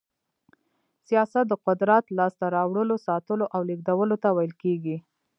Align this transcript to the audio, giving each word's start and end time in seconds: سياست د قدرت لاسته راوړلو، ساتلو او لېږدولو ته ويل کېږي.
سياست 1.07 1.45
د 1.49 1.53
قدرت 1.65 2.03
لاسته 2.17 2.45
راوړلو، 2.55 2.95
ساتلو 3.07 3.45
او 3.55 3.61
لېږدولو 3.69 4.15
ته 4.23 4.29
ويل 4.35 4.53
کېږي. 4.63 4.97